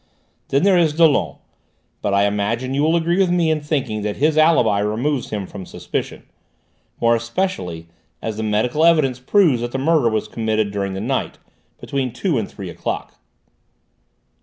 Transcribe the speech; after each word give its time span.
Then 0.47 0.63
there 0.63 0.79
is 0.79 0.93
Dollon; 0.93 1.35
but 2.01 2.11
I 2.11 2.25
imagine 2.25 2.73
you 2.73 2.81
will 2.81 2.95
agree 2.95 3.19
with 3.19 3.29
me 3.29 3.51
in 3.51 3.61
thinking 3.61 4.01
that 4.01 4.15
his 4.17 4.35
alibi 4.35 4.79
removes 4.79 5.29
him 5.29 5.45
from 5.45 5.63
suspicion 5.63 6.23
more 6.99 7.15
especially 7.15 7.87
as 8.19 8.35
the 8.37 8.41
medical 8.41 8.83
evidence 8.83 9.19
proves 9.19 9.61
that 9.61 9.73
the 9.73 9.77
murder 9.77 10.09
was 10.09 10.27
committed 10.27 10.71
during 10.71 10.95
the 10.95 11.01
night, 11.01 11.37
between 11.79 12.11
two 12.11 12.39
and 12.39 12.49
three 12.49 12.71
o'clock." 12.71 13.19